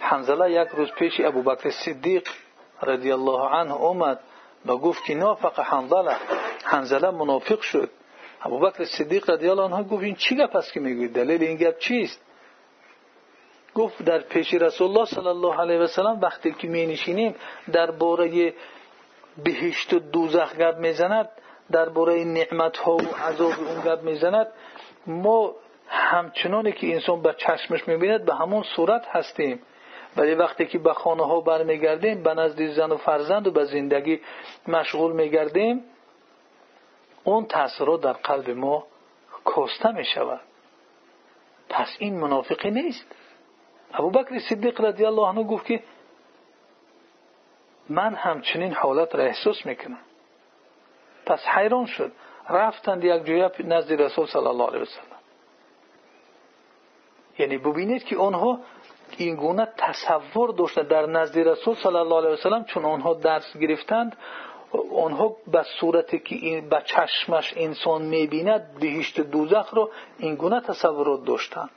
[0.00, 2.28] حنزله یک روز پیش ابوبکر صدیق
[2.82, 4.20] رضی الله عنه اومد
[4.66, 6.16] و گفت که نافق حنزله
[6.64, 7.90] حنزله منافق شد.
[8.42, 11.78] ابوبکر صدیق رضی الله عنه گفت این چی گپ است که می‌گوید دلیل این گپ
[11.78, 12.20] چیست?
[13.74, 17.34] گفت در پیش رسول الله صلی الله علیه و سلم وقتی که می نشینیم
[17.72, 18.54] در باره
[19.44, 21.28] بهشت و دوزخ گپ می‌زند
[21.70, 24.46] درباره نعمت ها و عذاب اون گپ می‌زند
[25.06, 25.54] ما
[25.88, 29.60] همچنانی که انسان به چشمش می‌بیند به همون صورت هستیم.
[30.16, 34.20] ولی وقتی که به خانه ها برمیگردیم به نزد زن و فرزند و به زندگی
[34.68, 35.84] مشغول میگردیم
[37.24, 38.86] اون تاثیرات در قلب ما
[39.44, 40.40] کاسته می شود
[41.68, 43.06] پس این منافقی نیست.
[43.94, 45.82] ابو بکر صدیق رضی الله عنه گفت که
[47.88, 50.00] من همچنین حالت را احساس می‌کنم.
[51.26, 52.12] پس حیران شد.
[52.48, 55.18] رفتند یک جویا نزد رسول صلی الله علیه وسلم.
[57.38, 58.60] یعنی ببینید که آنها
[59.16, 64.16] این گونه تصور داشتند در نزد رسول صلی الله علیه وسلم چون آنها درس گرفتند.
[64.96, 71.24] آنها به صورتی که این به چشمش انسان می‌بیند بهشت دوزخ رو این گونه تصورات
[71.24, 71.70] داشتند.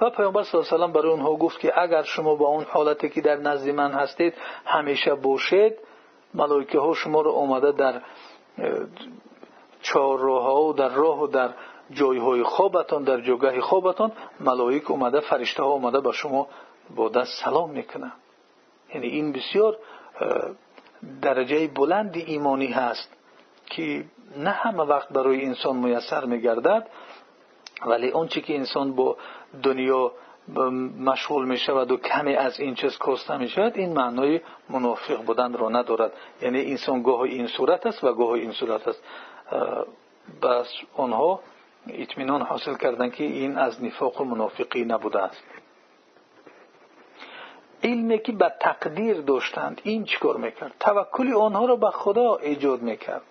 [0.00, 3.08] و پیامبر صلی الله علیه و برای اونها گفت که اگر شما با اون حالتی
[3.08, 5.74] که در نزد من هستید همیشه باشید
[6.34, 8.02] ملائکه ها شما رو اومده در
[9.82, 11.50] چهارراه و در راه و در
[11.90, 16.48] جایهای خوابتان در جگاه خوابتان ملائک اومده فرشته ها اومده با شما
[17.14, 18.12] دست سلام می‌کنن
[18.94, 19.78] یعنی این بسیار
[21.22, 23.12] درجه بلند ایمانی هست
[23.66, 24.04] که
[24.36, 26.86] نه همه وقت برای انسان میسر میگردد
[27.86, 29.16] ولی اون که انسان با
[29.62, 30.12] دنیا
[30.98, 35.52] مشغول می شود و کمی از این چیز کاسته می شود این معنای منافق بودن
[35.52, 36.12] را ندارد.
[36.42, 39.02] یعنی انسان گاه این صورت است و گاه این صورت است.
[40.42, 41.40] بس آنها
[41.88, 45.44] اطمینان حاصل کردن که این از نفاق و منافقی نبوده است.
[47.84, 53.22] علمی که به تقدیر داشتند این چیکار می‌کرد؟ توکل آنها را به خدا ایجاد می‌کرد.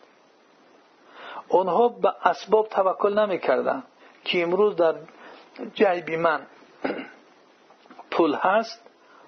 [1.50, 3.84] آنها به اسباب توکل نمی‌کردند.
[4.24, 4.96] که امروز در
[5.74, 6.42] جیب من
[8.12, 8.82] پول هست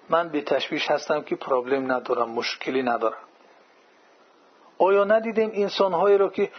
[0.09, 3.23] من به تشویش هستم که پرابلم ندارم مشکلی ندارم.
[4.77, 6.51] آیا ندیدیم انسانهایی را که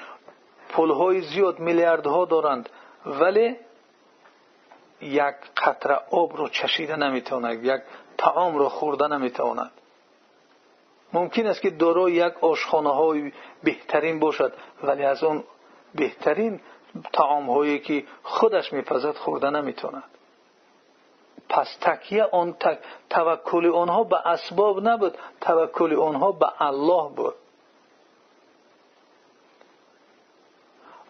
[0.68, 2.68] پولهای زیاد میلیاردها دارند
[3.07, 3.57] ولی
[5.01, 7.81] یک قطره آب رو چشیده نمی‌تواند یک
[11.46, 13.33] است که دارای یک آشخانه های
[13.64, 14.52] بهترین باشد
[14.83, 15.44] ولی از اون
[15.94, 16.61] بهترین
[17.12, 20.04] تعام هایی که خودش میپزد خورده نمی‌تواند.
[21.48, 22.78] پس تکیه آن تک...
[23.11, 27.35] توکل آنها به اسباب نبود توکل آنها به الله بود.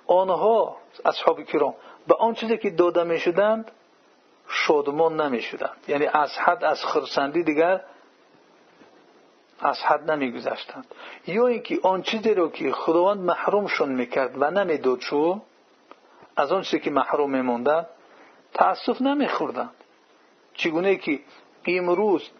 [0.07, 1.75] آنها اصحاب کرام
[2.07, 3.71] به آن چیزی که داده می شدند
[4.51, 7.81] شادمان نمی شدند یعنی از حد از خرسندی دیگر
[9.61, 10.87] از حد نمی گذشتند
[11.27, 15.41] یا اینکه آن چیزی رو که خداوند محرومشون می‌کرد و نمی‌داد شو
[16.37, 17.87] از آن چیزی که محروم میموندند
[18.55, 19.75] تاسف نمیخوردند.
[20.55, 21.21] چگونه که
[21.67, 22.31] امروز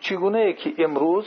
[0.00, 1.26] چگونه که امروز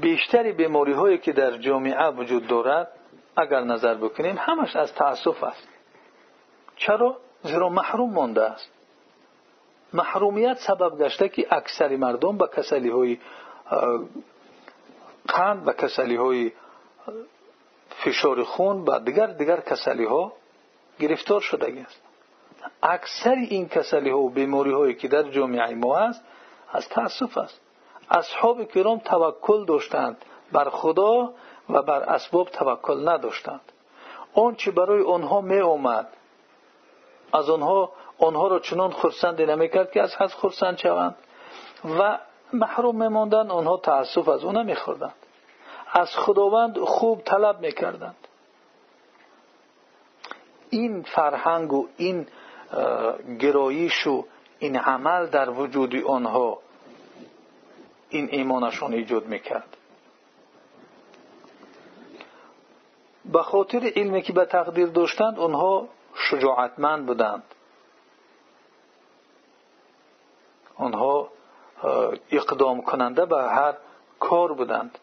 [0.00, 2.88] بیشتری بیماری هایی که در جامعه وجود دارد
[3.36, 5.68] اگر نظر بکنیم همش از تاسف است.
[6.76, 8.70] چرا؟ زیرا محروم مانده است.
[9.92, 13.18] محرومیت سبب گشته که اکثر مردم به کسلی های
[15.28, 16.52] قند و کسلی
[17.88, 20.06] فشار خون و دیگر دیگر کسلی
[20.98, 22.02] گرفتار شده است.
[22.82, 26.24] اکثر این کسلی و بیماری هایی که در جامعه ما است
[26.72, 27.60] از تاسف است.
[28.10, 31.32] اصحاب کرام توکل داشتند بر خدا
[31.70, 33.60] و بر اسباب توکل نداشتند.
[34.56, 36.08] چی برای آنها می اومد
[37.32, 41.14] از آنها آنها را چنان خرسند نمی‌کرد که از حد خرسند شوند.
[41.98, 42.18] و
[42.52, 45.14] محروم میماندند آنها تاسف از او نمیخوردند.
[45.92, 48.16] از خداوند خوب طلب می‌کردند.
[50.70, 52.26] این فرهنگ و این
[53.40, 54.24] گرایش و
[54.58, 56.58] این عمل در وجود آنها
[58.10, 59.76] این ایمانشان ایجاد می‌کرد.
[63.24, 67.42] به خاطر علمی که به تقدیر داشتند آنها شجاعتمند بودند.
[70.76, 71.28] آنها
[72.30, 73.74] اقدام کننده به هر
[74.20, 74.98] کار بودند.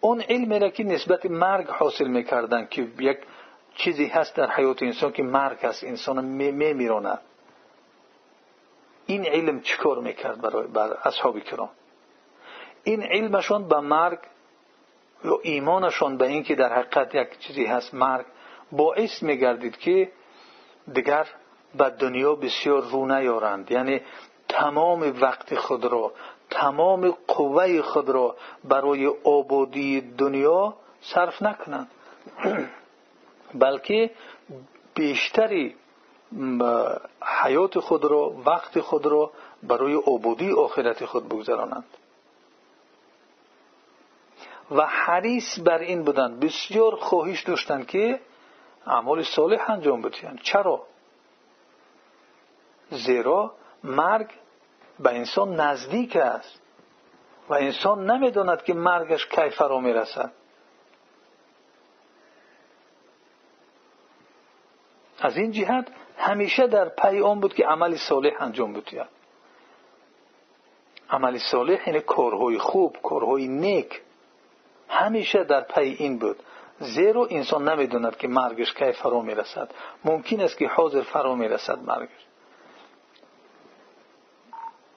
[0.00, 3.18] اون علمی را که نسبت مرگ حاصل می‌کردند که یک
[3.74, 7.20] چیزی هست در حیات انسان که مرگ هست انسان میمیراند
[9.12, 11.70] این علم چیکار می‌کرد برای بر اصحاب کرام؟
[12.84, 14.18] این علمشان به مرگ
[15.24, 18.26] یا ایمانشان به اینکه در حقیقت یک چیزی هست مرگ
[18.72, 20.12] باعث میگردید که
[20.92, 21.26] دیگر
[21.74, 23.70] به دنیا بسیار رو نیارند.
[23.70, 24.00] یعنی
[24.48, 26.12] تمام وقت خود را
[26.50, 31.88] تمام قوه خود را برای آبادی دنیا صرف نکنند.
[33.54, 34.10] بلکه
[34.94, 35.76] بیشتری
[37.22, 39.30] حیات خود را وقت خود را
[39.62, 41.84] برای عبودی آخرت خود بگذرانند.
[44.70, 46.40] و حریص بر این بودند.
[46.40, 48.20] بسیار خواهش داشتند که
[48.86, 50.40] اعمال صالح انجام بدهند.
[50.42, 50.82] چرا؟
[52.90, 53.54] زیرا
[53.84, 54.30] مرگ
[55.00, 56.60] به انسان نزدیک است
[57.48, 60.32] و انسان نمی‌داند که مرگش کی فرا می‌رسد.
[65.20, 69.08] از این جهت همیشه در پی آن بود که عمل صالح انجام بدهد
[71.10, 74.00] عمل صالح یعنی کارهای خوب کارهای نیک.
[74.88, 76.36] همیشه در پی این بود.
[76.78, 79.70] زیرا انسان نمی‌داند که مرگش کی فرا می‌رسد.
[80.04, 82.26] ممکن است که حاضر فرا می‌رسد مرگش.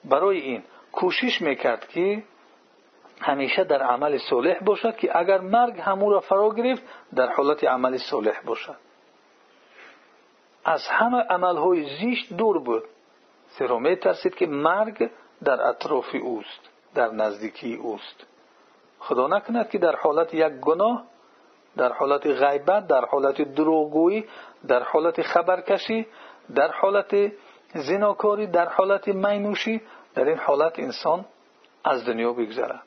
[0.04, 0.62] برای این
[0.92, 2.22] کوشش می‌کرد که
[3.20, 6.82] همیشه در عمل صالح باشد که اگر مرگ همو را فرا گرفت
[7.14, 8.85] در حالت عمل صالح باشد.
[10.68, 12.82] از همه عملهای زیشت دور بود.
[13.58, 15.10] زیرا میترسید که مرگ
[15.44, 16.60] در اطراف اوست
[16.94, 18.26] در نزدیکی اوست.
[18.98, 21.04] خدا نکند که در حالت یک گناه
[21.76, 24.24] در حالت غیبت در حالت دروغگویی
[24.68, 26.06] در حالت خبرکشی
[26.54, 27.32] در حالت
[27.74, 29.82] زناکاری در حالت مینوشی
[30.14, 31.24] در این حالت انسان
[31.84, 32.82] از دنیا بگذرد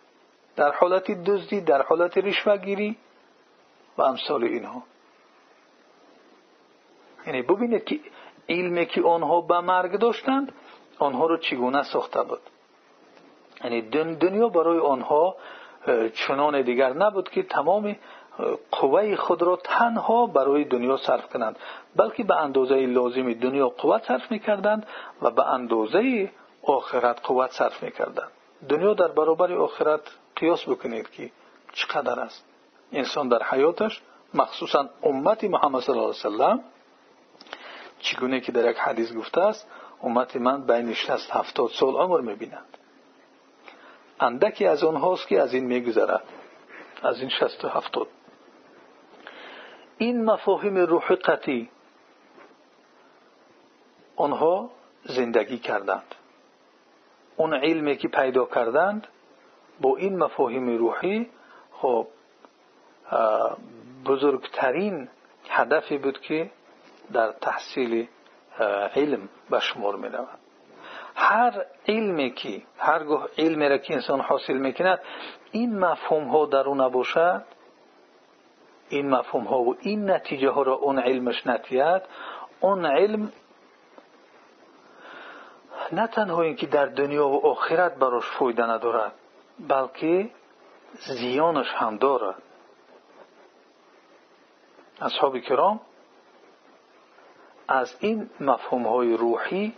[0.56, 2.98] در حالت دزدی در حالت رشوهگیری
[3.98, 4.84] و امثال اینها.
[7.30, 8.00] یعنی ببینید که
[8.50, 10.52] علمی که آنها به مرگ داشتند
[11.00, 12.40] آنها رو چگونه ساخته بود.
[13.64, 13.82] یعنی
[14.16, 15.36] دنیا برای آنها
[16.14, 17.96] چنان دیگر نبود که تمام
[18.72, 21.56] قوه خود را تنها برای دنیا صرف کنند
[21.96, 24.88] بلکه به اندازه لازم دنیا قوت صرف می‌کردند
[25.22, 26.32] و به اندازه
[26.64, 28.32] آخرت قوت صرف می‌کردند.
[28.70, 30.02] دنیا در برابر آخرت
[30.36, 31.32] قیاس بکنید که
[31.74, 32.46] چقدر است.
[32.92, 34.02] انسان در حیاتش
[34.34, 36.64] مخصوصا امت محمد صلی الله علیه وسلم
[38.00, 39.68] چگونه که در یک حدیث گفته است
[40.04, 42.78] امت من بین 60 70 سال عمر می‌بینند.
[44.20, 46.24] اندکی از آنهاست که از این میگذرد
[47.04, 48.08] از این 60 70
[49.98, 51.70] این مفاهیم روح قطعی
[54.16, 54.70] آنها
[55.04, 56.16] زندگی کردند.
[57.36, 59.08] اون علمی که پیدا کردند
[59.82, 61.30] با این مفاهیم روحی
[61.72, 62.08] خب
[64.06, 65.10] بزرگترین
[65.50, 66.52] هدفی بود که
[67.14, 68.08] در تحصیل
[68.96, 70.40] علم به می رود
[71.16, 75.00] هر علمی که هرگاه علمی را که انسان حاصل می‌کند
[75.52, 77.44] این مفهوم ها در او نباشد.
[78.90, 82.02] این مفهوم ها و این نتیجه ها را اون علمش نتید
[82.60, 83.32] اون علم
[85.92, 89.14] نه تنها اینکه در دنیا و آخرت براش فایده ندارد
[89.60, 90.30] بلکه
[90.94, 92.42] زیانش هم دارد.
[95.02, 95.82] اصحاب کرام
[97.70, 99.74] از این مفهوم روحی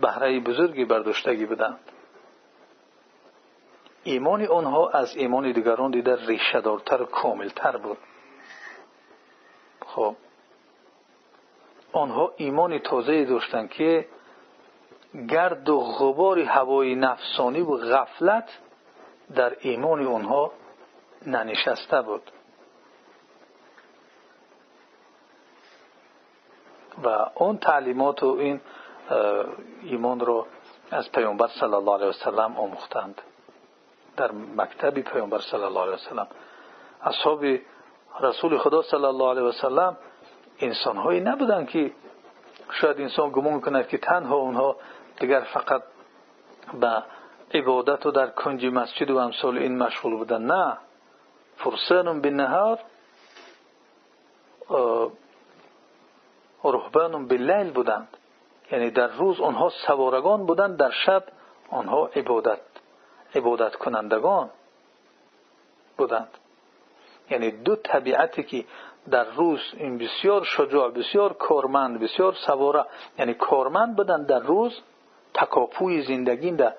[0.00, 1.78] بهره بزرگی برداشتگی بدند
[4.04, 7.98] ایمان آنها از ایمان دیگران دیده ریشه دارتر و کاملتر بود.
[9.86, 10.16] خب
[11.92, 14.08] آنها ایمان تازه داشتند که
[15.28, 18.48] گرد و غبار هوای نفسانی و غفلت
[19.34, 20.52] در ایمان آنها
[21.26, 22.30] ننشسته بود.
[27.04, 28.60] و اون تعلیمات و این
[29.82, 30.46] ایمان رو
[30.90, 33.20] از پیامبر صلی الله علیه وسلم آموختند.
[34.16, 36.26] در مکتب پیامبر صلی الله علیه وسلم
[37.02, 37.44] اصحاب
[38.20, 39.96] رسول خدا صلی الله علیه وسلم
[40.60, 41.92] انسان هایی نبودند که
[42.70, 44.76] شاید انسان گمان کند که تنها اونها
[45.20, 45.82] دیگر فقط
[46.80, 47.02] به
[47.54, 50.42] عبادت و در کنج مسجد و امثال این مشغول بودن.
[50.42, 50.78] نه.
[51.56, 52.78] فرسان به نهار
[56.70, 58.08] رهبان باللیل بودند.
[58.72, 61.24] یعنی در روز آنها سوارگان بودند در شب
[61.70, 62.60] آنها عبادت
[63.34, 64.50] عبادت کنندگان
[65.96, 66.28] بودند.
[67.30, 68.64] یعنی دو طبیعتی که
[69.10, 72.84] در روز این بسیار شجاع بسیار کارمند بسیار سواره
[73.18, 74.80] یعنی کارمند بودند در روز
[75.34, 76.74] تکاپوی زندگی در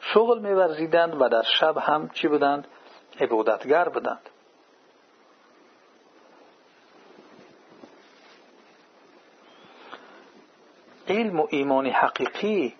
[0.00, 2.66] شغل میورزیدند و در شب هم چی بودند؟
[3.20, 4.30] عبادتگر بودند.
[11.08, 12.74] علم و ایمان حقیقی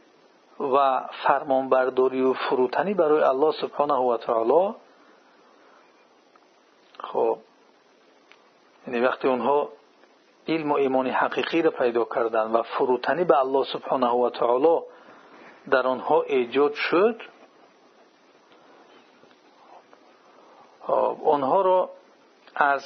[0.61, 4.75] و فرمانبرداری و فروتنی برای الله سبحانه و تعالی.
[7.01, 7.39] خب
[8.87, 9.69] یعنی وقتی اونها
[10.49, 14.81] علم و ایمان حقیقی را پیدا کردند و فروتنی به الله سبحانه و تعالی
[15.71, 17.23] در آنها ایجاد شد
[21.25, 21.91] آنها را
[22.55, 22.83] از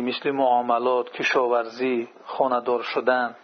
[0.00, 3.34] مثل معاملات کشاورزی خاندار شدن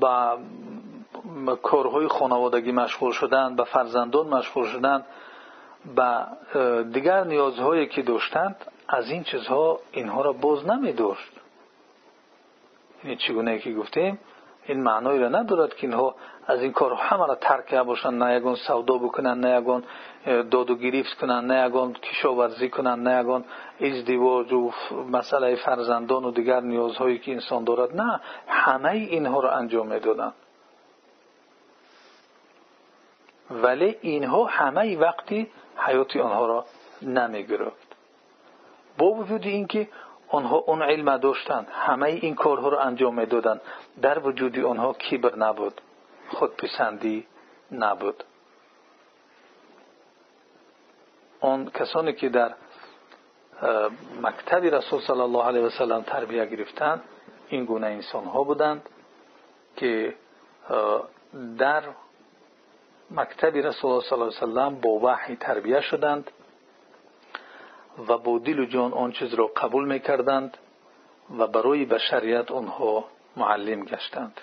[0.00, 0.38] با
[1.62, 5.04] کارهای خانوادگی مشغول شدن به فرزندان مشغول شدن
[5.96, 6.26] و
[6.92, 8.56] دیگر نیازهایی که داشتند
[8.88, 11.32] از این چیزها اینها را باز نمی داشت
[13.02, 14.18] این چگونه که گفتیم؟
[14.70, 16.14] این معنایی را ندارد که اینها
[16.46, 19.84] از این کار همه را ترک باشند نه یگان سودا بکنند نه یگان
[20.50, 23.44] داد و گریفت کنند نه یگان کشاورزی کنند نه یگان
[23.80, 24.70] ازدواج و
[25.10, 27.96] مسئله فرزندان و دیگر نیازهایی که انسان دارد.
[28.00, 30.34] نه همه اینها را انجام می‌دادند.
[33.50, 36.64] ولی اینها همه وقتی حیات آنها را
[37.02, 37.96] نمی‌گرفت.
[38.98, 39.88] با وجود اینکه
[40.30, 43.60] آنها اون علم داشتند همه این کارها را انجام می‌دادند
[44.02, 45.80] در وجود آنها کیبر نبود.
[46.28, 47.26] خودپسندی
[47.72, 48.24] نبود.
[51.40, 52.54] آن کسانی که در
[54.22, 57.02] مکتب رسول الله علیه و سلم تربیه گرفتند
[57.48, 58.88] این گونه انسان ها بودند
[59.76, 60.14] که
[61.58, 61.82] در
[63.10, 66.30] مکتب رسول الله صلی الله علیه و سلم با وحی تربیه شدند.
[68.08, 70.56] و با دل و جان آن چیز را قبول می‌کردند
[71.38, 73.04] و برای بشریت آنها
[73.36, 74.40] معلم گشتند.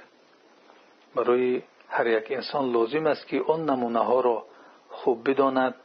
[1.15, 4.45] برای هر یک انسان لازم است که آن نمونه ها را
[4.89, 5.75] خوب بداند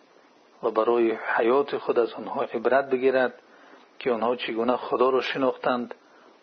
[0.62, 3.34] و برای حیات خود از آنها عبرت بگیرد
[3.98, 5.94] که آنها چگونه خدا را شناختند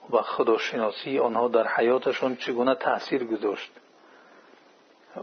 [0.10, 3.72] و خداشناسی آنها در حیاتشان چگونه تأثیر گذاشت.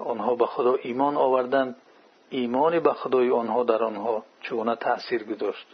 [0.04, 1.76] آنها به خدا ایمان آوردند
[2.30, 5.66] ایمان به خدای آنها در آنها چگونه تأثیر گذاشت.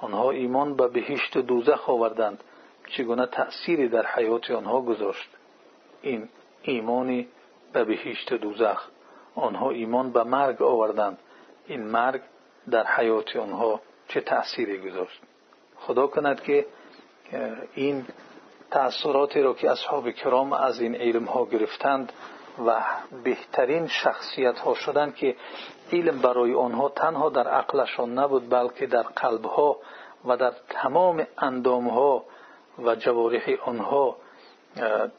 [0.00, 2.44] آنها ایمان به بهشت دوزخ آوردند
[2.86, 5.28] چگونه تأثیری در حیات آنها گذاشت؟
[6.02, 6.28] این
[6.62, 7.28] ایمانی
[7.72, 8.88] به بهشت دوزخ.
[9.34, 11.18] آنها ایمان به مرگ آوردند.
[11.66, 12.20] این مرگ
[12.70, 15.20] در حیات آنها چه تأثیری گذاشت؟
[15.76, 16.66] خدا کند که
[17.74, 18.06] این
[18.70, 22.12] تأثیراتی را که اصحاب کرام از این علم ها گرفتند
[22.66, 22.84] و
[23.24, 25.36] بهترین شخصیت ها شدند که
[25.92, 29.76] علم برای آنها تنها در عقلشان نبود بلکه در قلبها
[30.24, 32.24] و در تمام اندامها
[32.84, 34.16] و جوارح آنها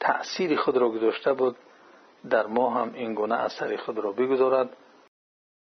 [0.00, 1.56] تأثیر خود را گذاشته بود.
[2.30, 4.68] در ما هم این گونه اثر خود را بگذارد.